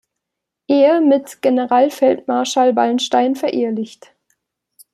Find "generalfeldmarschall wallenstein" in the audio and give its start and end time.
1.43-3.35